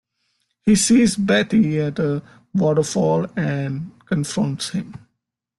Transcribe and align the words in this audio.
He 0.63 0.75
sees 0.77 1.15
Betty 1.15 1.79
at 1.79 1.99
a 1.99 2.23
waterfall 2.55 3.27
and 3.37 3.91
confronts 4.07 4.69
him. 4.69 4.95